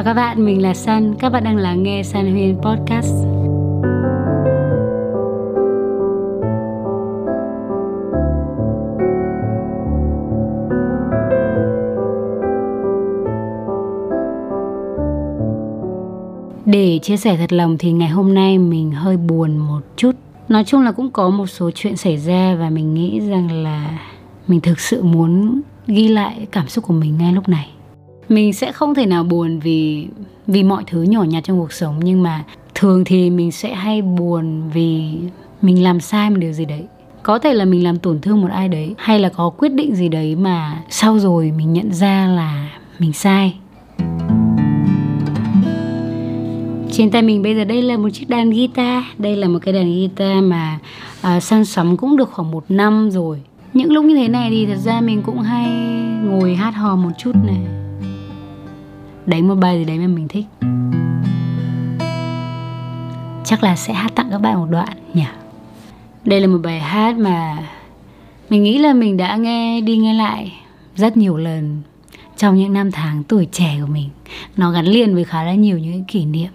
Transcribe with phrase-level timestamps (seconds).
[0.00, 1.14] Chào các bạn, mình là San.
[1.14, 3.14] Các bạn đang lắng nghe San Huyền Podcast.
[16.66, 20.12] Để chia sẻ thật lòng thì ngày hôm nay mình hơi buồn một chút.
[20.48, 23.98] Nói chung là cũng có một số chuyện xảy ra và mình nghĩ rằng là
[24.46, 27.68] mình thực sự muốn ghi lại cảm xúc của mình ngay lúc này
[28.30, 30.06] mình sẽ không thể nào buồn vì
[30.46, 32.44] vì mọi thứ nhỏ nhặt trong cuộc sống nhưng mà
[32.74, 35.14] thường thì mình sẽ hay buồn vì
[35.62, 36.84] mình làm sai một điều gì đấy.
[37.22, 39.94] Có thể là mình làm tổn thương một ai đấy hay là có quyết định
[39.94, 43.54] gì đấy mà sau rồi mình nhận ra là mình sai.
[46.92, 49.04] Trên tay mình bây giờ đây là một chiếc đàn guitar.
[49.18, 50.78] Đây là một cái đàn guitar mà
[51.22, 53.40] à, uh, săn sắm cũng được khoảng một năm rồi.
[53.74, 55.70] Những lúc như thế này thì thật ra mình cũng hay
[56.24, 57.79] ngồi hát hò một chút này
[59.26, 60.44] đánh một bài gì đấy mà mình thích.
[63.44, 65.24] Chắc là sẽ hát tặng các bạn một đoạn nhỉ?
[66.24, 67.58] Đây là một bài hát mà
[68.50, 70.52] mình nghĩ là mình đã nghe, đi nghe lại
[70.96, 71.82] rất nhiều lần
[72.36, 74.08] trong những năm tháng tuổi trẻ của mình.
[74.56, 76.50] Nó gắn liền với khá là nhiều những kỷ niệm.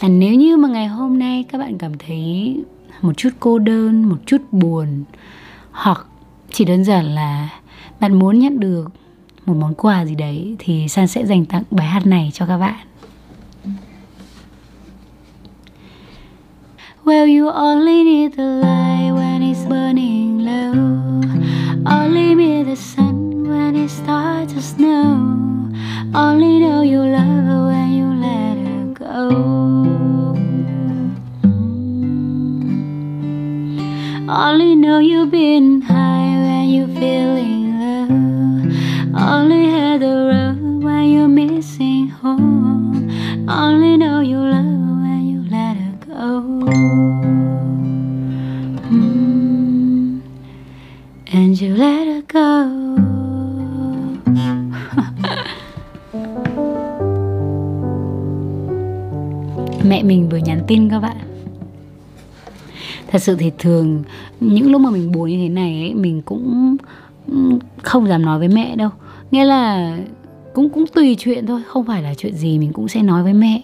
[0.00, 2.56] Và nếu như mà ngày hôm nay các bạn cảm thấy
[3.02, 5.04] một chút cô đơn, một chút buồn,
[5.70, 6.06] hoặc
[6.50, 7.48] chỉ đơn giản là
[8.00, 8.84] bạn muốn nhận được
[9.46, 12.58] một món quà gì đấy thì San sẽ dành tặng bài hát này cho các
[12.58, 12.86] bạn.
[17.04, 20.72] Well, you only need the light when it's burning low.
[21.84, 25.32] Only need the sun when it starts to snow.
[26.14, 29.30] Only know you love her when you let her go.
[34.28, 37.41] Only know you've been high when you feel it.
[51.34, 52.64] And you let her go.
[59.88, 61.16] Mẹ mình vừa nhắn tin các bạn.
[63.06, 64.02] Thật sự thì thường,
[64.40, 66.76] những lúc mà mình buồn như thế này ấy, mình cũng
[67.82, 68.90] không dám nói với mẹ đâu.
[69.30, 69.96] Nghĩa là
[70.54, 73.34] cũng cũng tùy chuyện thôi, không phải là chuyện gì mình cũng sẽ nói với
[73.34, 73.62] mẹ.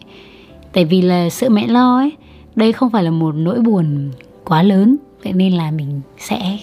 [0.72, 2.12] Tại vì là sợ mẹ lo ấy,
[2.56, 4.10] đây không phải là một nỗi buồn
[4.44, 6.58] quá lớn, vậy nên là mình sẽ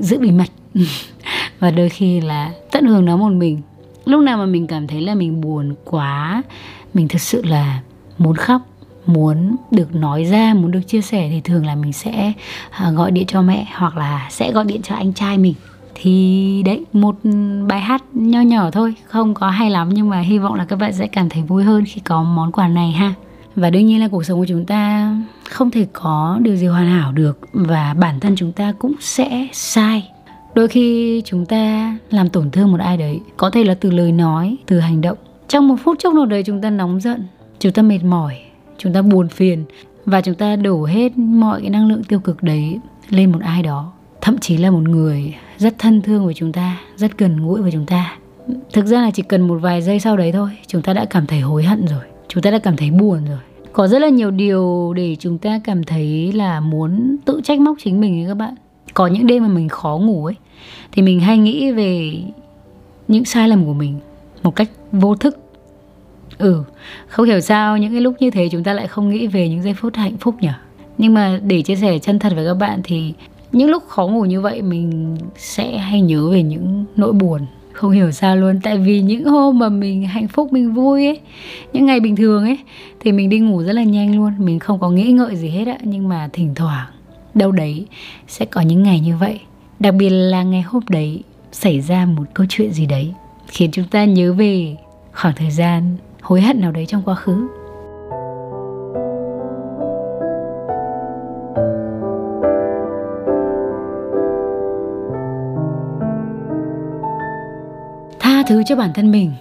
[0.00, 0.48] giữ bí mật.
[1.60, 3.60] Và đôi khi là tận hưởng nó một mình.
[4.04, 6.42] Lúc nào mà mình cảm thấy là mình buồn quá,
[6.94, 7.80] mình thực sự là
[8.18, 8.62] muốn khóc,
[9.06, 12.32] muốn được nói ra, muốn được chia sẻ thì thường là mình sẽ
[12.70, 15.54] à, gọi điện cho mẹ hoặc là sẽ gọi điện cho anh trai mình.
[15.94, 17.16] Thì đấy, một
[17.68, 20.76] bài hát nho nhỏ thôi, không có hay lắm nhưng mà hy vọng là các
[20.76, 23.14] bạn sẽ cảm thấy vui hơn khi có món quà này ha
[23.60, 25.14] và đương nhiên là cuộc sống của chúng ta
[25.50, 29.48] không thể có điều gì hoàn hảo được và bản thân chúng ta cũng sẽ
[29.52, 30.10] sai.
[30.54, 34.12] Đôi khi chúng ta làm tổn thương một ai đấy, có thể là từ lời
[34.12, 35.18] nói, từ hành động.
[35.48, 37.24] Trong một phút chốc nào đấy chúng ta nóng giận,
[37.58, 38.38] chúng ta mệt mỏi,
[38.78, 39.64] chúng ta buồn phiền
[40.04, 42.78] và chúng ta đổ hết mọi cái năng lượng tiêu cực đấy
[43.08, 43.92] lên một ai đó.
[44.20, 47.72] Thậm chí là một người rất thân thương với chúng ta, rất gần gũi với
[47.72, 48.16] chúng ta.
[48.72, 51.26] Thực ra là chỉ cần một vài giây sau đấy thôi, chúng ta đã cảm
[51.26, 53.38] thấy hối hận rồi, chúng ta đã cảm thấy buồn rồi
[53.72, 57.76] có rất là nhiều điều để chúng ta cảm thấy là muốn tự trách móc
[57.84, 58.54] chính mình ấy các bạn.
[58.94, 60.34] Có những đêm mà mình khó ngủ ấy,
[60.92, 62.12] thì mình hay nghĩ về
[63.08, 63.98] những sai lầm của mình
[64.42, 65.38] một cách vô thức.
[66.38, 66.62] Ừ
[67.08, 69.62] không hiểu sao những cái lúc như thế chúng ta lại không nghĩ về những
[69.62, 70.48] giây phút hạnh phúc nhỉ?
[70.98, 73.14] Nhưng mà để chia sẻ chân thật với các bạn thì
[73.52, 77.40] những lúc khó ngủ như vậy mình sẽ hay nhớ về những nỗi buồn
[77.80, 81.20] không hiểu sao luôn, tại vì những hôm mà mình hạnh phúc, mình vui ấy,
[81.72, 82.58] những ngày bình thường ấy,
[83.00, 84.32] thì mình đi ngủ rất là nhanh luôn.
[84.38, 86.86] Mình không có nghĩ ngợi gì hết á, nhưng mà thỉnh thoảng,
[87.34, 87.86] đâu đấy
[88.28, 89.40] sẽ có những ngày như vậy.
[89.78, 91.22] Đặc biệt là ngày hôm đấy
[91.52, 93.12] xảy ra một câu chuyện gì đấy,
[93.46, 94.76] khiến chúng ta nhớ về
[95.12, 97.48] khoảng thời gian hối hận nào đấy trong quá khứ.
[108.42, 109.32] Tha thứ cho bản thân mình.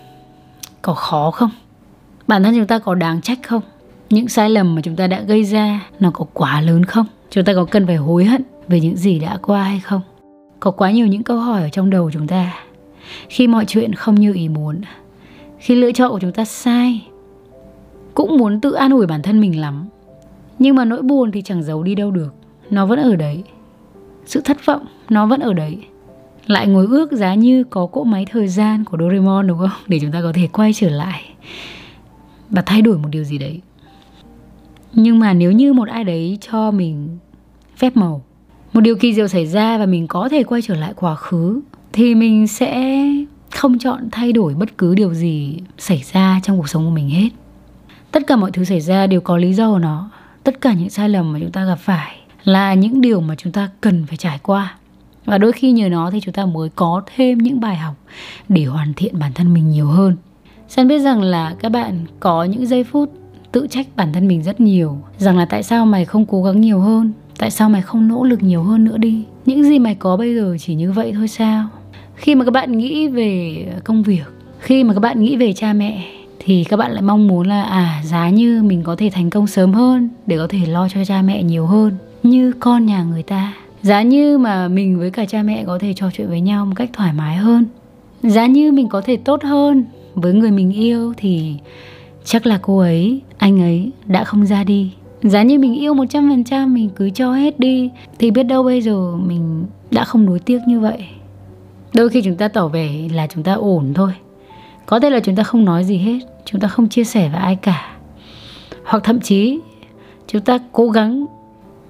[0.82, 1.50] Có khó không?
[2.28, 3.62] Bản thân chúng ta có đáng trách không?
[4.10, 7.06] Những sai lầm mà chúng ta đã gây ra, nó có quá lớn không?
[7.30, 10.02] Chúng ta có cần phải hối hận về những gì đã qua hay không?
[10.60, 12.54] Có quá nhiều những câu hỏi ở trong đầu chúng ta.
[13.30, 14.82] Khi mọi chuyện không như ý muốn,
[15.60, 17.08] khi lựa chọn của chúng ta sai,
[18.14, 19.88] cũng muốn tự an ủi bản thân mình lắm.
[20.60, 22.34] Nhưng mà nỗi buồn thì chẳng giấu đi đâu được.
[22.70, 23.44] Nó vẫn ở đấy.
[24.26, 25.78] Sự thất vọng, nó vẫn ở đấy
[26.50, 29.70] lại ngồi ước giá như có cỗ máy thời gian của Doraemon, đúng không?
[29.88, 31.22] Để chúng ta có thể quay trở lại
[32.50, 33.62] và thay đổi một điều gì đấy.
[34.94, 37.18] Nhưng mà nếu như một ai đấy cho mình
[37.78, 38.24] phép màu,
[38.74, 41.62] một điều kỳ diệu xảy ra và mình có thể quay trở lại quá khứ,
[41.94, 43.04] thì mình sẽ
[43.52, 47.10] không chọn thay đổi bất cứ điều gì xảy ra trong cuộc sống của mình
[47.10, 47.30] hết.
[48.12, 50.10] Tất cả mọi thứ xảy ra đều có lý do của nó.
[50.44, 53.54] Tất cả những sai lầm mà chúng ta gặp phải là những điều mà chúng
[53.54, 54.76] ta cần phải trải qua
[55.30, 57.96] và đôi khi nhờ nó thì chúng ta mới có thêm những bài học
[58.50, 60.16] để hoàn thiện bản thân mình nhiều hơn.
[60.68, 63.10] San biết rằng là các bạn có những giây phút
[63.52, 64.98] tự trách bản thân mình rất nhiều.
[65.18, 67.12] Rằng là tại sao mày không cố gắng nhiều hơn?
[67.38, 69.24] Tại sao mày không nỗ lực nhiều hơn nữa đi?
[69.46, 71.68] Những gì mày có bây giờ chỉ như vậy thôi sao?
[72.16, 74.26] Khi mà các bạn nghĩ về công việc,
[74.60, 76.06] Khi mà các bạn nghĩ về cha mẹ,
[76.40, 79.48] Thì các bạn lại mong muốn là À giá như mình có thể thành công
[79.48, 83.24] sớm hơn Để có thể lo cho cha mẹ nhiều hơn Như con nhà người
[83.24, 83.54] ta.
[83.82, 86.74] Giá như mà mình với cả cha mẹ có thể trò chuyện với nhau một
[86.76, 87.66] cách thoải mái hơn
[88.24, 89.86] Giá như mình có thể tốt hơn
[90.16, 91.56] với người mình yêu thì
[92.24, 94.92] chắc là cô ấy, anh ấy đã không ra đi.
[95.24, 97.90] Giá như mình yêu 100% mình cứ cho hết đi
[98.20, 101.06] thì biết đâu bây giờ mình đã không đối tiếc như vậy.
[101.94, 104.12] Đôi khi chúng ta tỏ vẻ là chúng ta ổn thôi.
[104.86, 107.42] Có thể là chúng ta không nói gì hết, chúng ta không chia sẻ với
[107.42, 107.92] ai cả.
[108.84, 109.60] Hoặc thậm chí
[110.28, 111.26] chúng ta cố gắng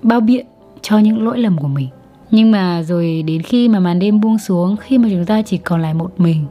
[0.02, 0.46] bao biện
[0.82, 1.90] cho những lỗi lầm của mình.
[2.32, 5.58] Nhưng mà rồi đến khi mà màn đêm buông xuống, khi mà chúng ta chỉ
[5.58, 6.46] còn lại một mình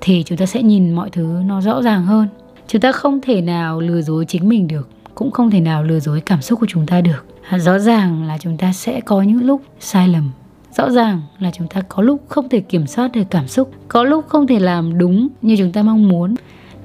[0.00, 2.28] thì chúng ta sẽ nhìn mọi thứ nó rõ ràng hơn.
[2.68, 6.00] Chúng ta không thể nào lừa dối chính mình được cũng không thể nào lừa
[6.00, 7.26] dối cảm xúc của chúng ta được.
[7.48, 10.30] À, rõ ràng là chúng ta sẽ có những lúc sai lầm.
[10.76, 14.04] Rõ ràng là chúng ta có lúc không thể kiểm soát được cảm xúc có
[14.04, 16.34] lúc không thể làm đúng như chúng ta mong muốn.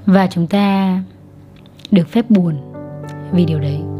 [0.06, 0.98] Và chúng ta
[1.90, 2.54] được phép buồn
[3.32, 3.99] vì điều đấy.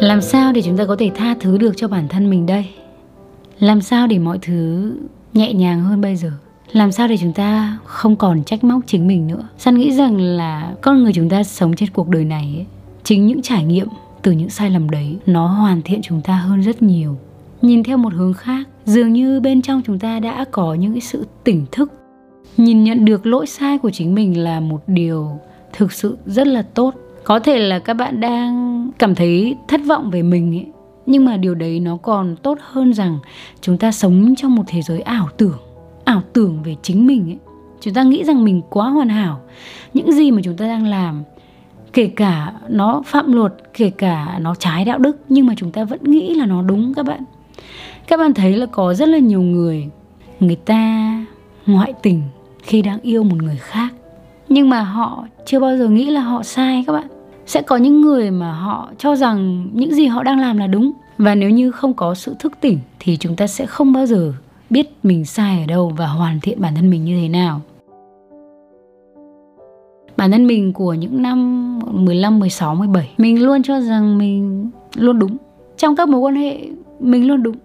[0.00, 2.66] Làm sao để chúng ta có thể tha thứ được cho bản thân mình đây?
[3.58, 4.92] Làm sao để mọi thứ
[5.34, 6.32] nhẹ nhàng hơn bây giờ?
[6.72, 9.48] Làm sao để chúng ta không còn trách móc chính mình nữa?
[9.58, 12.66] San nghĩ rằng là con người chúng ta sống trên cuộc đời này ấy,
[13.04, 13.88] chính những trải nghiệm
[14.22, 17.18] từ những sai lầm đấy nó hoàn thiện chúng ta hơn rất nhiều.
[17.62, 21.00] Nhìn theo một hướng khác dường như bên trong chúng ta đã có những cái
[21.00, 21.92] sự tỉnh thức.
[22.56, 25.38] Nhìn nhận được lỗi sai của chính mình là một điều
[25.72, 26.94] thực sự rất là tốt
[27.30, 30.66] có thể là các bạn đang cảm thấy thất vọng về mình ấy,
[31.06, 33.18] nhưng mà điều đấy nó còn tốt hơn rằng
[33.60, 35.58] chúng ta sống trong một thế giới ảo tưởng
[36.04, 37.38] ảo tưởng về chính mình ấy.
[37.80, 39.40] Chúng ta nghĩ rằng mình quá hoàn hảo,
[39.94, 41.22] những gì mà chúng ta đang làm,
[41.92, 45.84] kể cả nó phạm luật, kể cả nó trái đạo đức, nhưng mà chúng ta
[45.84, 47.20] vẫn nghĩ là nó đúng các bạn.
[48.06, 49.88] Các bạn thấy là có rất là nhiều người
[50.40, 51.14] người ta
[51.66, 52.22] ngoại tình
[52.62, 53.94] khi đang yêu một người khác,
[54.48, 57.06] nhưng mà họ chưa bao giờ nghĩ là họ sai các bạn
[57.50, 60.92] sẽ có những người mà họ cho rằng những gì họ đang làm là đúng.
[61.18, 64.32] Và nếu như không có sự thức tỉnh thì chúng ta sẽ không bao giờ
[64.70, 67.60] biết mình sai ở đâu và hoàn thiện bản thân mình như thế nào.
[70.16, 75.18] Bản thân mình của những năm 15, 16, 17 Mình luôn cho rằng mình luôn
[75.18, 75.36] đúng.
[75.76, 76.58] Trong các mối quan hệ
[77.00, 77.56] mình luôn đúng.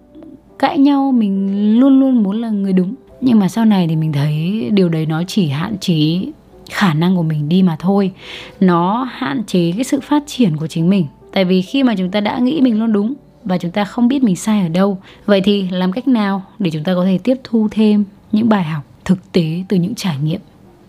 [0.59, 2.93] Cãi nhau mình luôn luôn muốn là người đúng.
[3.21, 6.21] Nhưng mà sau này thì mình thấy điều đấy nó chỉ hạn chế
[6.69, 8.11] khả năng của mình đi mà thôi.
[8.59, 11.05] Nó hạn chế cái sự phát triển của chính mình.
[11.31, 14.07] Tại vì khi mà chúng ta đã nghĩ mình luôn đúng và chúng ta không
[14.07, 17.17] biết mình sai ở đâu, vậy thì làm cách nào để chúng ta có thể
[17.17, 20.39] tiếp thu thêm những bài học thực tế từ những trải nghiệm,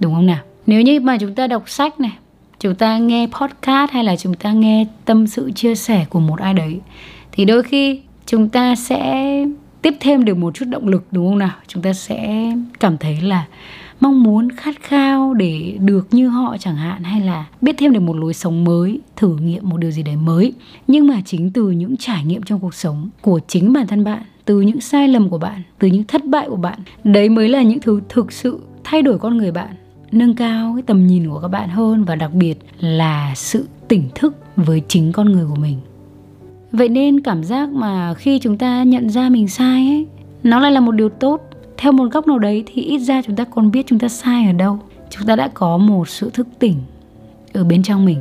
[0.00, 0.38] đúng không nào?
[0.66, 2.12] Nếu như mà chúng ta đọc sách này,
[2.60, 6.38] chúng ta nghe podcast hay là chúng ta nghe tâm sự chia sẻ của một
[6.38, 6.80] ai đấy,
[7.32, 9.44] thì đôi khi chúng ta sẽ
[9.82, 11.50] tiếp thêm được một chút động lực, đúng không nào?
[11.66, 13.44] Chúng ta sẽ cảm thấy là
[14.00, 18.00] mong muốn khát khao để được như họ chẳng hạn, hay là biết thêm được
[18.00, 20.52] một lối sống mới, thử nghiệm một điều gì đấy mới.
[20.88, 24.22] Nhưng mà chính từ những trải nghiệm trong cuộc sống của chính bản thân bạn,
[24.44, 27.62] từ những sai lầm của bạn, từ những thất bại của bạn, đấy mới là
[27.62, 29.74] những thứ thực sự thay đổi con người bạn,
[30.12, 34.08] nâng cao cái tầm nhìn của các bạn hơn và đặc biệt là sự tỉnh
[34.14, 35.78] thức với chính con người của mình.
[36.72, 40.06] Vậy nên cảm giác mà khi chúng ta nhận ra mình sai ấy,
[40.42, 41.42] nó lại là một điều tốt
[41.78, 44.46] theo một góc nào đấy thì ít ra chúng ta còn biết chúng ta sai
[44.46, 44.78] ở đâu.
[45.10, 46.76] Chúng ta đã có một sự thức tỉnh
[47.52, 48.18] ở bên trong mình.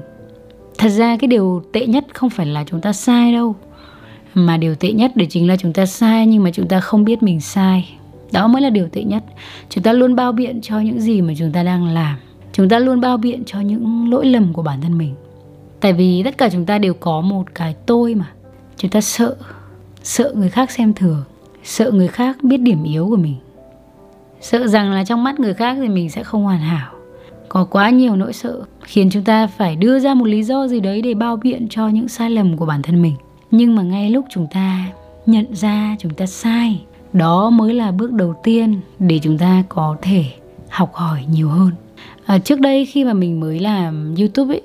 [0.77, 3.55] Thật ra cái điều tệ nhất không phải là chúng ta sai đâu,
[4.33, 7.03] mà điều tệ nhất để chính là chúng ta sai nhưng mà chúng ta không
[7.03, 7.97] biết mình sai.
[8.31, 9.23] Đó mới là điều tệ nhất.
[9.69, 12.15] Chúng ta luôn bao biện cho những gì mà chúng ta đang làm.
[12.53, 15.15] Chúng ta luôn bao biện cho những lỗi lầm của bản thân mình.
[15.79, 18.31] Tại vì tất cả chúng ta đều có một cái tôi mà.
[18.77, 19.35] Chúng ta sợ
[20.03, 21.23] sợ người khác xem thường,
[21.63, 23.35] sợ người khác biết điểm yếu của mình
[24.45, 26.91] sợ rằng là trong mắt người khác thì mình sẽ không hoàn hảo.
[27.49, 30.79] Có quá nhiều nỗi sợ khiến chúng ta phải đưa ra một lý do gì
[30.79, 33.15] đấy để bao biện cho những sai lầm của bản thân mình.
[33.51, 34.85] Nhưng mà ngay lúc chúng ta
[35.25, 36.81] nhận ra chúng ta sai
[37.13, 40.25] đó mới là bước đầu tiên để chúng ta có thể
[40.69, 41.71] học hỏi nhiều hơn.
[42.25, 44.61] À, trước đây khi mà mình mới làm youtube ấy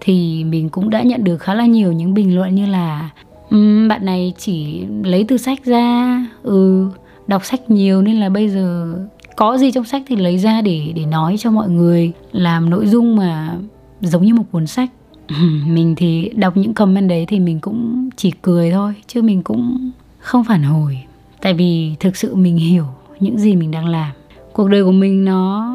[0.00, 3.10] thì mình cũng đã nhận được khá là nhiều những bình luận như là
[3.50, 6.90] um, bạn này chỉ lấy từ sách ra ừ
[7.26, 8.94] đọc sách nhiều nên là bây giờ
[9.36, 12.86] có gì trong sách thì lấy ra để để nói cho mọi người, làm nội
[12.86, 13.56] dung mà
[14.00, 14.90] giống như một cuốn sách.
[15.66, 19.90] Mình thì đọc những comment đấy thì mình cũng chỉ cười thôi, chứ mình cũng
[20.18, 20.98] không phản hồi.
[21.40, 22.84] Tại vì thực sự mình hiểu
[23.20, 24.12] những gì mình đang làm.
[24.52, 25.72] Cuộc đời của mình nó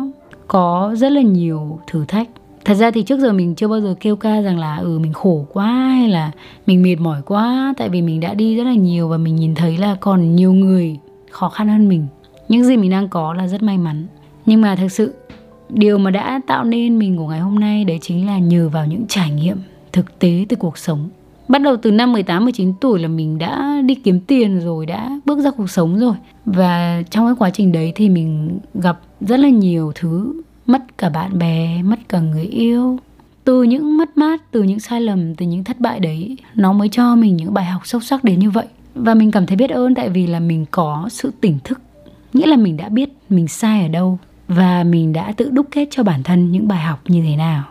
[0.47, 2.29] có rất là nhiều thử thách.
[2.65, 5.13] Thật ra thì trước giờ mình chưa bao giờ kêu ca rằng là ừ mình
[5.13, 6.31] khổ quá hay là
[6.67, 9.55] mình mệt mỏi quá, tại vì mình đã đi rất là nhiều và mình nhìn
[9.55, 10.97] thấy là còn nhiều người
[11.31, 12.07] khó khăn hơn mình
[12.51, 14.05] những gì mình đang có là rất may mắn.
[14.45, 15.13] Nhưng mà thực sự,
[15.69, 18.85] điều mà đã tạo nên mình của ngày hôm nay đấy chính là nhờ vào
[18.85, 19.57] những trải nghiệm
[19.91, 21.09] thực tế từ cuộc sống.
[21.47, 25.19] Bắt đầu từ năm 18 19 tuổi là mình đã đi kiếm tiền rồi, đã
[25.25, 26.13] bước ra cuộc sống rồi.
[26.45, 31.09] Và trong cái quá trình đấy thì mình gặp rất là nhiều thứ, mất cả
[31.09, 32.97] bạn bè, mất cả người yêu.
[33.43, 36.89] Từ những mất mát, từ những sai lầm, từ những thất bại đấy, nó mới
[36.89, 38.65] cho mình những bài học sâu sắc đến như vậy.
[38.95, 41.81] Và mình cảm thấy biết ơn tại vì là mình có sự tỉnh thức
[42.33, 45.87] nghĩa là mình đã biết mình sai ở đâu và mình đã tự đúc kết
[45.91, 47.63] cho bản thân những bài học như thế nào.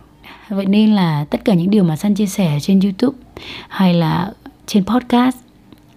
[0.48, 3.18] Vậy nên là tất cả những điều mà San chia sẻ trên YouTube
[3.68, 4.32] hay là
[4.66, 5.36] trên podcast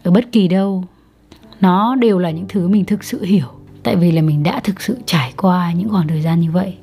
[0.04, 0.84] ở bất kỳ đâu,
[1.62, 3.46] nó đều là những thứ mình thực sự hiểu.
[3.84, 6.76] Tại vì là mình đã thực sự trải qua những khoảng thời gian như vậy.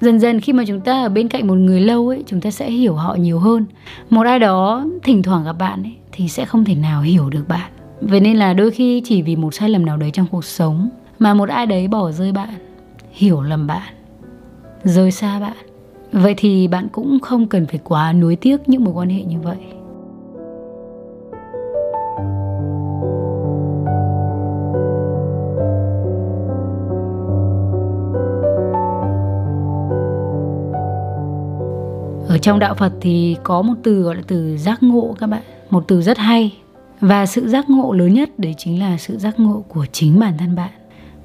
[0.00, 2.50] Dần dần khi mà chúng ta ở bên cạnh một người lâu ấy, chúng ta
[2.50, 3.66] sẽ hiểu họ nhiều hơn.
[4.10, 7.48] Một ai đó thỉnh thoảng gặp bạn ấy, thì sẽ không thể nào hiểu được
[7.48, 10.44] bạn vậy nên là đôi khi chỉ vì một sai lầm nào đấy trong cuộc
[10.44, 10.88] sống
[11.18, 12.54] mà một ai đấy bỏ rơi bạn,
[13.10, 13.94] hiểu lầm bạn,
[14.84, 15.56] rời xa bạn.
[16.12, 19.38] Vậy thì bạn cũng không cần phải quá nuối tiếc những mối quan hệ như
[19.40, 19.56] vậy.
[32.28, 35.42] Ở trong đạo Phật thì có một từ gọi là từ giác ngộ các bạn,
[35.70, 36.56] một từ rất hay
[37.00, 40.38] và sự giác ngộ lớn nhất, đấy chính là sự giác ngộ của chính bản
[40.38, 40.70] thân bạn.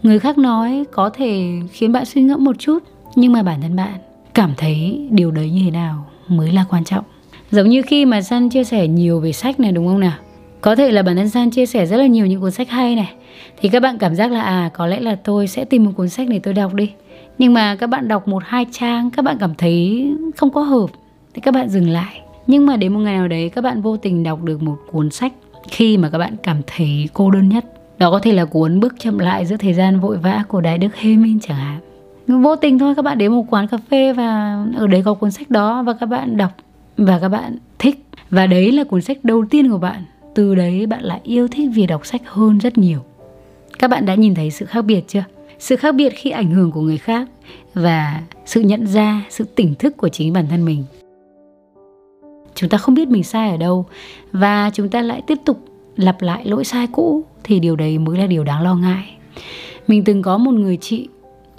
[0.04, 2.84] Người khác nói có thể khiến bạn suy ngẫm một chút,
[3.16, 3.94] nhưng mà bản thân bạn
[4.34, 7.04] cảm thấy điều đấy như thế nào mới là quan trọng.
[7.52, 10.18] Giống như khi mà san chia sẻ nhiều về sách này, đúng không nào?
[10.62, 12.96] Có thể là bản thân san chia sẻ rất là nhiều những cuốn sách hay
[12.96, 13.14] này.
[13.62, 16.10] Thì các bạn cảm giác là à có lẽ là tôi sẽ tìm một cuốn
[16.10, 16.92] sách để tôi đọc đi.
[17.38, 20.90] Nhưng mà các bạn đọc một, hai trang, các bạn cảm thấy không có hợp,
[21.34, 22.22] thì các bạn dừng lại.
[22.48, 25.10] Nhưng mà đến một ngày nào đấy, các bạn vô tình đọc được một cuốn
[25.10, 25.34] sách
[25.70, 27.66] khi mà các bạn cảm thấy cô đơn nhất.
[27.98, 30.78] Đó có thể là cuốn bước chậm lại giữa thời gian vội vã của đại
[30.78, 31.80] đức Hemin chẳng hạn.
[32.28, 35.32] Vô tình thôi, các bạn đến một quán cà phê và ở đấy có cuốn
[35.32, 36.52] sách đó và các bạn đọc
[36.98, 38.06] và các bạn thích.
[38.30, 40.04] Và đấy là cuốn sách đầu tiên của bạn.
[40.36, 43.00] Từ đấy bạn lại yêu thích việc đọc sách hơn rất nhiều.
[43.80, 45.24] Các bạn đã nhìn thấy sự khác biệt chưa?
[45.60, 47.28] Sự khác biệt khi ảnh hưởng của người khác
[47.74, 50.84] và sự nhận ra, sự tỉnh thức của chính bản thân mình
[52.56, 53.86] chúng ta không biết mình sai ở đâu.
[54.32, 55.66] Và chúng ta lại tiếp tục
[55.96, 59.10] lặp lại lỗi sai cũ, thì điều đấy mới là điều đáng lo ngại.
[59.88, 61.08] Mình từng có một người chị,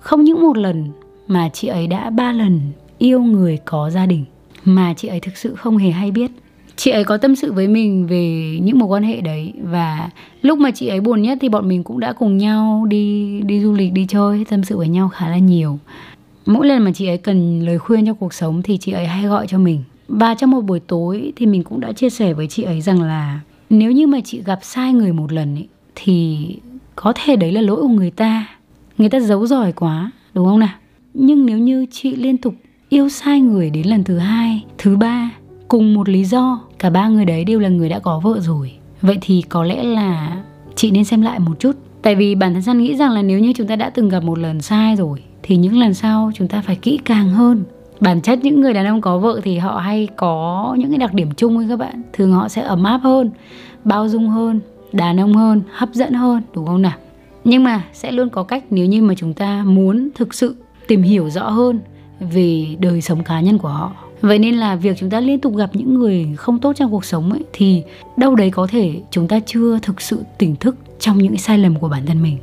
[0.00, 0.88] không những một lần,
[1.28, 2.60] mà chị ấy đã ba lần
[2.98, 4.24] yêu người có gia đình
[4.64, 6.30] mà chị ấy thực sự không hề hay biết.
[6.76, 10.10] Chị ấy có tâm sự với mình về những mối quan hệ đấy, và
[10.42, 13.60] lúc mà chị ấy buồn nhất thì bọn mình cũng đã cùng nhau đi đi
[13.60, 15.78] du lịch, đi chơi, tâm sự với nhau khá là nhiều.
[16.46, 19.24] Mỗi lần mà chị ấy cần lời khuyên cho cuộc sống thì chị ấy hay
[19.24, 22.46] gọi cho mình và trong một buổi tối thì mình cũng đã chia sẻ với
[22.46, 23.40] chị ấy rằng là
[23.70, 26.48] nếu như mà chị gặp sai người một lần ấy, thì
[26.96, 28.46] có thể đấy là lỗi của người ta.
[28.98, 30.74] Người ta giấu giỏi quá đúng không nào?
[31.14, 32.54] Nhưng nếu như chị liên tục
[32.88, 35.30] yêu sai người đến lần thứ hai thứ ba
[35.68, 38.72] cùng một lý do cả ba người đấy đều là người đã có vợ rồi
[39.02, 40.42] vậy thì có lẽ là
[40.74, 41.76] chị nên xem lại một chút.
[42.02, 44.22] Tại vì bản thân San nghĩ rằng là nếu như chúng ta đã từng gặp
[44.22, 47.64] một lần sai rồi thì những lần sau chúng ta phải kỹ càng hơn
[48.02, 51.14] bản chất những người đàn ông có vợ thì họ hay có những cái đặc
[51.14, 52.02] điểm chung với các bạn.
[52.12, 53.30] Thường họ sẽ ấm áp hơn,
[53.84, 54.60] bao dung hơn,
[54.92, 56.98] đàn ông hơn, hấp dẫn hơn, đúng không nào?
[57.44, 60.56] Nhưng mà sẽ luôn có cách nếu như mà chúng ta muốn thực sự
[60.86, 61.80] tìm hiểu rõ hơn
[62.20, 63.92] về đời sống cá nhân của họ.
[64.20, 67.04] Vậy nên là việc chúng ta liên tục gặp những người không tốt trong cuộc
[67.04, 67.82] sống ấy thì
[68.16, 71.78] đâu đấy có thể chúng ta chưa thực sự tỉnh thức trong những sai lầm
[71.78, 72.38] của bản thân mình.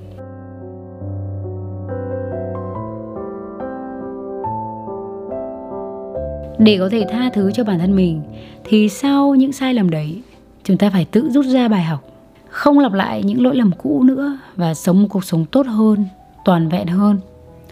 [6.59, 8.21] Để có thể tha thứ cho bản thân mình,
[8.63, 10.21] thì sau những sai lầm đấy,
[10.63, 12.05] chúng ta phải tự rút ra bài học.
[12.49, 16.05] Không lặp lại những lỗi lầm cũ nữa và sống một cuộc sống tốt hơn,
[16.45, 17.19] toàn vẹn hơn,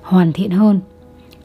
[0.01, 0.79] hoàn thiện hơn.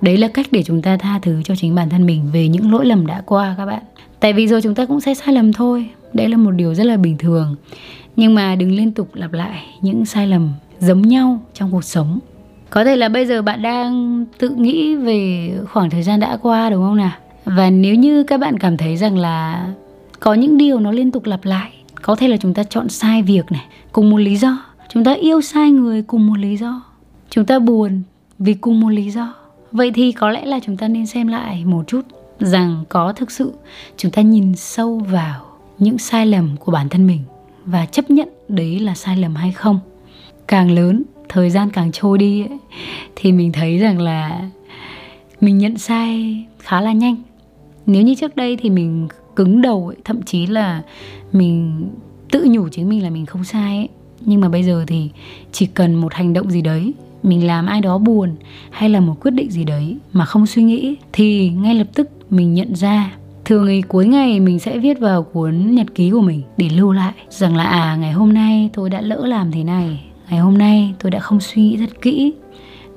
[0.01, 2.73] Đấy là cách để chúng ta tha thứ cho chính bản thân mình về những
[2.73, 3.83] lỗi lầm đã qua các bạn.
[4.21, 5.89] Tại vì rồi chúng ta cũng sẽ sai lầm thôi.
[6.13, 7.57] Đấy là một điều rất là bình thường.
[8.17, 12.19] Nhưng mà đừng liên tục lặp lại những sai lầm giống nhau trong cuộc sống.
[12.71, 16.71] Có thể là bây giờ bạn đang tự nghĩ về khoảng thời gian đã qua,
[16.71, 17.13] đúng không nào?
[17.45, 19.67] Và nếu như các bạn cảm thấy rằng là
[20.21, 21.73] có những điều nó liên tục lặp lại
[22.03, 24.65] có thể là chúng ta chọn sai việc này cùng một lý do.
[24.89, 26.83] Chúng ta yêu sai người cùng một lý do.
[27.31, 28.03] Chúng ta buồn
[28.39, 29.35] vì cùng một lý do.
[29.73, 32.01] Vậy thì có lẽ là chúng ta nên xem lại một chút
[32.41, 33.53] rằng có thực sự
[33.97, 35.47] chúng ta nhìn sâu vào
[35.79, 37.21] những sai lầm của bản thân mình
[37.65, 39.81] và chấp nhận đấy là sai lầm hay không.
[40.47, 42.59] Càng lớn thời gian càng trôi đi ấy,
[43.17, 44.49] thì mình thấy rằng là
[45.41, 47.17] mình nhận sai khá là nhanh
[47.87, 50.83] nếu như trước đây thì mình cứng đầu ấy, thậm chí là
[51.33, 51.89] mình
[52.31, 53.89] tự nhủ chính mình là mình không sai ấy.
[54.21, 55.11] nhưng mà bây giờ thì
[55.53, 58.37] chỉ cần một hành động gì đấy mình làm ai đó buồn
[58.71, 62.09] hay là một quyết định gì đấy mà không suy nghĩ thì ngay lập tức
[62.31, 63.13] mình nhận ra
[63.45, 66.93] thường thì cuối ngày mình sẽ viết vào cuốn nhật ký của mình để lưu
[66.93, 70.59] lại rằng là à ngày hôm nay tôi đã lỡ làm thế này ngày hôm
[70.59, 72.33] nay tôi đã không suy nghĩ rất kỹ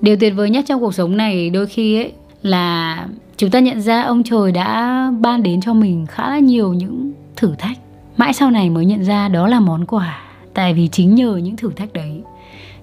[0.01, 2.12] điều tuyệt vời nhất trong cuộc sống này đôi khi ấy
[2.42, 6.74] là chúng ta nhận ra ông trời đã ban đến cho mình khá là nhiều
[6.74, 7.77] những thử thách
[8.18, 10.20] mãi sau này mới nhận ra đó là món quà
[10.54, 12.22] tại vì chính nhờ những thử thách đấy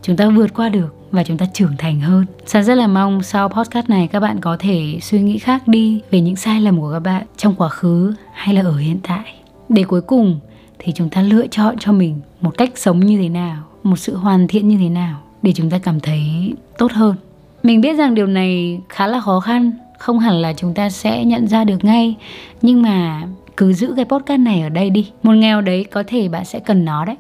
[0.03, 2.27] chúng ta vượt qua được và chúng ta trưởng thành hơn.
[2.47, 6.01] San rất là mong sau podcast này các bạn có thể suy nghĩ khác đi
[6.11, 9.35] về những sai lầm của các bạn trong quá khứ hay là ở hiện tại.
[9.69, 10.41] Để cuối cùng
[10.79, 14.17] thì chúng ta lựa chọn cho mình một cách sống như thế nào, một sự
[14.17, 17.17] hoàn thiện như thế nào để chúng ta cảm thấy tốt hơn.
[17.63, 21.25] Mình biết rằng điều này khá là khó khăn, không hẳn là chúng ta sẽ
[21.25, 22.15] nhận ra được ngay,
[22.63, 23.23] nhưng mà
[23.57, 25.11] cứ giữ cái podcast này ở đây đi.
[25.23, 27.17] Một nghèo đấy có thể bạn sẽ cần nó đấy.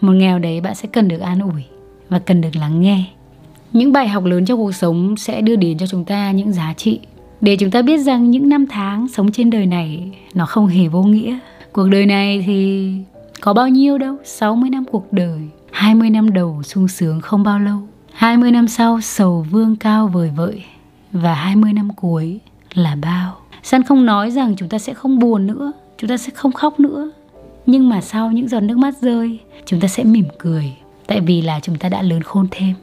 [0.00, 1.64] Một nghèo đấy bạn sẽ cần được an ủi
[2.08, 3.04] và cần được lắng nghe
[3.72, 6.74] những bài học lớn trong cuộc sống sẽ đưa đến cho chúng ta những giá
[6.76, 7.00] trị
[7.40, 10.88] để chúng ta biết rằng những năm tháng sống trên đời này nó không hề
[10.88, 11.38] vô nghĩa.
[11.72, 12.90] Cuộc đời này thì
[13.40, 15.38] có bao nhiêu đâu, 60 năm cuộc đời,
[15.72, 17.78] 20 năm đầu sung sướng không bao lâu,
[18.12, 20.62] 20 năm sau sầu vương cao vời vợi
[21.14, 22.40] và 20 năm cuối
[22.74, 23.36] là bao.
[23.62, 26.80] San không nói rằng chúng ta sẽ không buồn nữa, chúng ta sẽ không khóc
[26.80, 27.10] nữa.
[27.66, 30.72] Nhưng mà sau những giọt nước mắt rơi, chúng ta sẽ mỉm cười
[31.06, 32.74] tại vì là chúng ta đã lớn khôn thêm.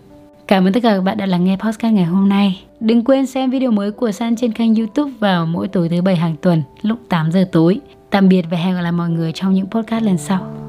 [0.47, 2.63] Cảm ơn tất cả các bạn đã lắng nghe podcast ngày hôm nay.
[2.79, 6.15] Đừng quên xem video mới của San trên kênh YouTube vào mỗi tối thứ bảy
[6.15, 7.79] hàng tuần lúc 8 giờ tối.
[8.09, 10.60] Tạm biệt và hẹn gặp lại mọi người trong những podcast lần sau.